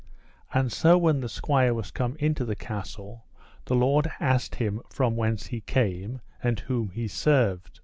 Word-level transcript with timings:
And 0.51 0.71
so 0.71 0.97
when 0.97 1.19
the 1.21 1.29
squire 1.29 1.75
was 1.75 1.91
come 1.91 2.15
into 2.17 2.43
the 2.43 2.55
castle, 2.55 3.27
the 3.65 3.75
lord 3.75 4.11
asked 4.19 4.55
him 4.55 4.81
from 4.89 5.15
whence 5.15 5.45
he 5.45 5.61
came, 5.61 6.21
and 6.41 6.59
whom 6.59 6.89
he 6.89 7.07
served. 7.07 7.79